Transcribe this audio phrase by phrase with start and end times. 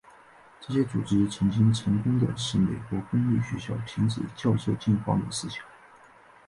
[0.59, 5.63] 这些组织曾经成功地使美国公立学校停止教授进化论思想。